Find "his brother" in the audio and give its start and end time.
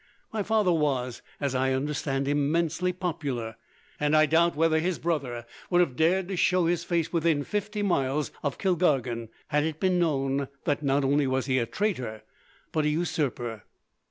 4.79-5.45